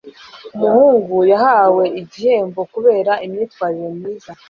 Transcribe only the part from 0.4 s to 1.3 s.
Umuhungu